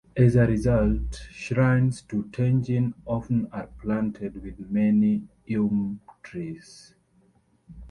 [0.17, 6.95] As a result, shrines to Tenjin often are planted with many ume trees.